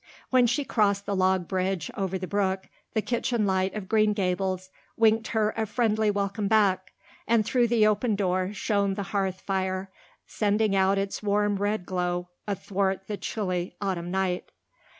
[0.31, 4.71] When she crossed the log bridge over the brook the kitchen light of Green Gables
[4.97, 6.93] winked her a friendly welcome back,
[7.27, 9.91] and through the open door shone the hearth fire,
[10.25, 14.51] sending out its warm red glow athwart the chilly autumn night.